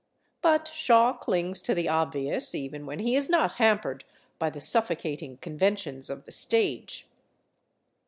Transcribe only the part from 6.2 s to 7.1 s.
the stage.